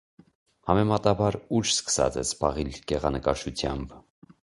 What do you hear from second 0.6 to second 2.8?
Համեմատաբար ուշ սկսած է զբաղիլ